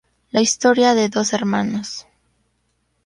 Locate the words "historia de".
0.41-1.09